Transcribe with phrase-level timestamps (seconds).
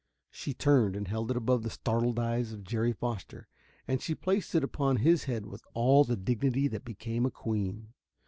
[0.31, 3.47] She turned, and held it above the startled eyes of Jerry Foster,
[3.87, 7.93] and she placed it upon his head with all the dignity that became a queen.